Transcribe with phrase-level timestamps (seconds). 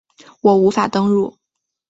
[0.41, 1.37] 我无法登入